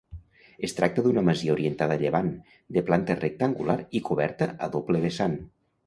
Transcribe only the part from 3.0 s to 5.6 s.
rectangular i coberta a doble vessant.